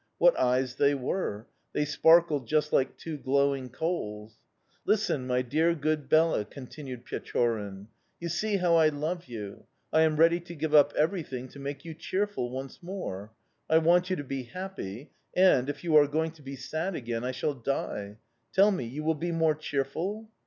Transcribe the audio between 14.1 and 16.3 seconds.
to be happy, and, if you are